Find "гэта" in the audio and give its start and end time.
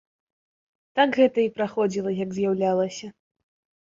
1.19-1.39